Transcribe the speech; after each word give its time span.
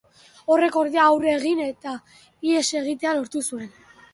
Horrek, 0.53 0.77
ordea, 0.83 1.03
aurre 1.09 1.29
egin, 1.39 1.61
eta 1.65 1.93
ihes 2.49 2.65
egitea 2.83 3.17
lortu 3.21 3.45
zuten. 3.47 3.71